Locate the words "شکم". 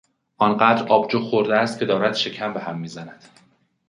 2.13-2.53